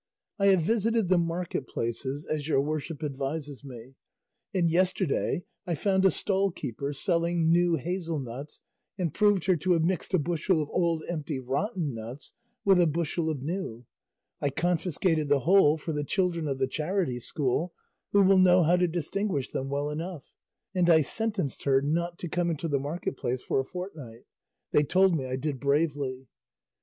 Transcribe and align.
I 0.39 0.47
have 0.47 0.63
visited 0.63 1.09
the 1.09 1.19
market 1.19 1.67
places, 1.67 2.25
as 2.25 2.47
your 2.47 2.59
worship 2.59 3.03
advises 3.03 3.63
me, 3.63 3.93
and 4.51 4.67
yesterday 4.67 5.43
I 5.67 5.75
found 5.75 6.05
a 6.05 6.09
stall 6.09 6.49
keeper 6.49 6.91
selling 6.91 7.51
new 7.51 7.75
hazel 7.75 8.19
nuts 8.19 8.61
and 8.97 9.13
proved 9.13 9.45
her 9.45 9.55
to 9.57 9.73
have 9.73 9.83
mixed 9.83 10.15
a 10.15 10.17
bushel 10.17 10.59
of 10.59 10.69
old 10.71 11.03
empty 11.07 11.37
rotten 11.39 11.93
nuts 11.93 12.33
with 12.65 12.79
a 12.81 12.87
bushel 12.87 13.29
of 13.29 13.43
new; 13.43 13.85
I 14.41 14.49
confiscated 14.49 15.29
the 15.29 15.41
whole 15.41 15.77
for 15.77 15.91
the 15.91 16.03
children 16.03 16.47
of 16.47 16.57
the 16.57 16.65
charity 16.67 17.19
school, 17.19 17.71
who 18.11 18.23
will 18.23 18.39
know 18.39 18.63
how 18.63 18.77
to 18.77 18.87
distinguish 18.87 19.51
them 19.51 19.69
well 19.69 19.91
enough, 19.91 20.33
and 20.73 20.89
I 20.89 21.01
sentenced 21.01 21.65
her 21.65 21.79
not 21.79 22.17
to 22.17 22.27
come 22.27 22.49
into 22.49 22.67
the 22.67 22.79
market 22.79 23.17
place 23.17 23.43
for 23.43 23.59
a 23.59 23.65
fortnight; 23.65 24.23
they 24.71 24.81
told 24.81 25.15
me 25.15 25.27
I 25.27 25.35
did 25.35 25.59
bravely. 25.59 26.25